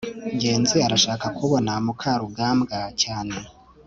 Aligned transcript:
ngenzi 0.35 0.77
arashaka 0.85 1.25
kubona 1.37 1.71
mukarugambwa 1.85 2.79
cyane 3.01 3.35